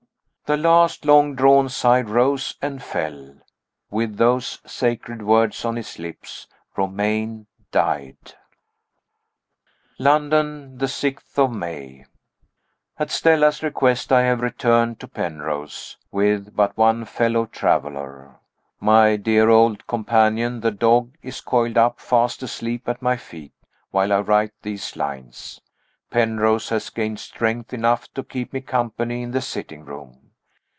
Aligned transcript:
The 0.47 0.57
last 0.57 1.05
long 1.05 1.33
drawn 1.33 1.69
sigh 1.69 2.01
rose 2.01 2.57
and 2.61 2.83
fell. 2.83 3.35
With 3.89 4.17
those 4.17 4.59
sacred 4.65 5.21
words 5.21 5.63
on 5.63 5.77
his 5.77 5.97
lips, 5.97 6.45
Romayne 6.75 7.47
died. 7.71 8.33
London, 9.97 10.77
6th 10.77 11.53
May. 11.55 12.03
At 12.99 13.11
Stella's 13.11 13.63
request, 13.63 14.11
I 14.11 14.23
have 14.23 14.41
returned 14.41 14.99
to 14.99 15.07
Penrose 15.07 15.95
with 16.11 16.53
but 16.53 16.75
one 16.75 17.05
fellow 17.05 17.45
traveler. 17.45 18.35
My 18.81 19.15
dear 19.15 19.47
old 19.47 19.87
companion, 19.87 20.59
the 20.59 20.71
dog, 20.71 21.13
is 21.21 21.39
coiled 21.39 21.77
up, 21.77 21.97
fast 22.01 22.43
asleep 22.43 22.89
at 22.89 23.01
my 23.01 23.15
feet, 23.15 23.53
while 23.91 24.11
I 24.11 24.19
write 24.19 24.51
these 24.63 24.97
lines. 24.97 25.61
Penrose 26.09 26.67
has 26.67 26.89
gained 26.89 27.21
strength 27.21 27.73
enough 27.73 28.13
to 28.15 28.21
keep 28.21 28.51
me 28.51 28.59
company 28.59 29.21
in 29.21 29.31
the 29.31 29.39
sitting 29.41 29.85
room. 29.85 30.17